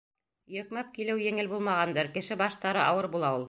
[0.55, 3.39] Йөкмәп килеү еңел булмағандыр: кеше баштары ауыр була ул.